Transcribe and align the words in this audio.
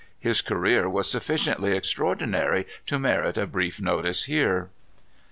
His 0.19 0.41
career 0.41 0.89
was 0.89 1.11
sufficiently 1.11 1.73
extraordinary 1.77 2.65
to 2.87 2.97
merit 2.97 3.37
a 3.37 3.45
brief 3.45 3.79
notice 3.79 4.23
here. 4.23 4.71